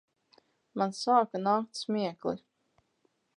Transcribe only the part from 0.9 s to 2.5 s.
sāka nākt smiekli.